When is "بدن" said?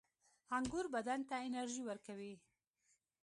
0.95-1.19